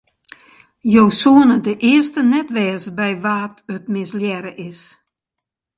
[0.93, 4.79] Jo soene de earste net wêze by wa't it mislearre is.